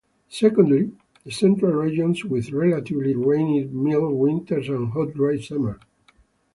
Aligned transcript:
Secondly, 0.29 0.93
the 1.23 1.31
central 1.31 1.73
regions, 1.73 2.25
with 2.25 2.51
relatively 2.51 3.15
rainy 3.15 3.65
mild 3.65 4.15
winters, 4.15 4.67
and 4.67 4.93
hot 4.93 5.13
dry 5.13 5.37
summers. 5.39 5.79